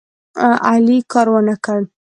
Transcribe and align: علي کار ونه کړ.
علي 0.69 0.97
کار 1.11 1.27
ونه 1.33 1.55
کړ. 1.65 1.77